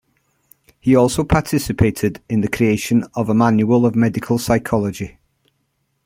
He 0.79 0.95
also 0.95 1.23
participated 1.23 2.21
in 2.27 2.41
the 2.41 2.47
creation 2.47 3.03
of 3.13 3.29
a 3.29 3.35
manual 3.35 3.85
of 3.85 3.93
medical 3.95 4.39
psychology. 4.39 5.19